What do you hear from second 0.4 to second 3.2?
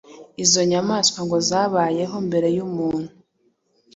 izo nyamaswa ngo zabayeho mbere y’umuntu